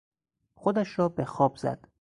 [0.55, 1.87] خودش را به خواب زد.